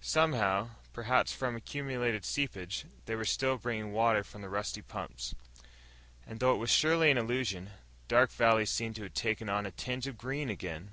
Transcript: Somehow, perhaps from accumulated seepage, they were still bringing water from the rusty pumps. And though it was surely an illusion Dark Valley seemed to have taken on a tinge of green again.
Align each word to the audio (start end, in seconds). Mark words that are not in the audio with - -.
Somehow, 0.00 0.70
perhaps 0.94 1.34
from 1.34 1.56
accumulated 1.56 2.24
seepage, 2.24 2.86
they 3.04 3.14
were 3.14 3.26
still 3.26 3.58
bringing 3.58 3.92
water 3.92 4.24
from 4.24 4.40
the 4.40 4.48
rusty 4.48 4.80
pumps. 4.80 5.34
And 6.26 6.40
though 6.40 6.54
it 6.54 6.58
was 6.58 6.70
surely 6.70 7.10
an 7.10 7.18
illusion 7.18 7.68
Dark 8.08 8.32
Valley 8.32 8.64
seemed 8.64 8.96
to 8.96 9.02
have 9.02 9.12
taken 9.12 9.50
on 9.50 9.66
a 9.66 9.70
tinge 9.70 10.06
of 10.06 10.16
green 10.16 10.48
again. 10.48 10.92